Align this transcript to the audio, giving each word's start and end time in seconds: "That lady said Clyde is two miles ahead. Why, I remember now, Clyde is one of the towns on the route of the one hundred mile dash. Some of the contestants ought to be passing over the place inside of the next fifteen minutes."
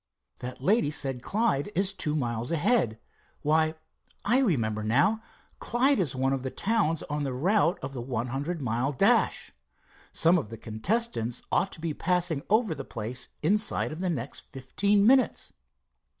"That 0.39 0.63
lady 0.63 0.89
said 0.89 1.21
Clyde 1.21 1.71
is 1.75 1.93
two 1.93 2.15
miles 2.15 2.51
ahead. 2.51 2.97
Why, 3.43 3.75
I 4.25 4.39
remember 4.39 4.81
now, 4.81 5.21
Clyde 5.59 5.99
is 5.99 6.15
one 6.15 6.33
of 6.33 6.41
the 6.41 6.49
towns 6.49 7.03
on 7.03 7.21
the 7.21 7.33
route 7.35 7.77
of 7.83 7.93
the 7.93 8.01
one 8.01 8.25
hundred 8.29 8.63
mile 8.63 8.91
dash. 8.91 9.51
Some 10.11 10.39
of 10.39 10.49
the 10.49 10.57
contestants 10.57 11.43
ought 11.51 11.71
to 11.73 11.79
be 11.79 11.93
passing 11.93 12.41
over 12.49 12.73
the 12.73 12.83
place 12.83 13.27
inside 13.43 13.91
of 13.91 13.99
the 13.99 14.09
next 14.09 14.39
fifteen 14.49 15.05
minutes." 15.05 15.53